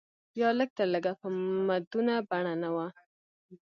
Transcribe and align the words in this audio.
یا 0.39 0.49
لږ 0.59 0.69
تر 0.77 0.87
لږه 0.93 1.13
په 1.21 1.27
مدونه 1.69 2.13
بڼه 2.29 2.53
نه 2.61 2.69
و. 2.75 2.77